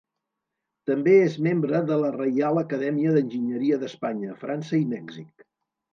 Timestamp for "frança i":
4.47-4.93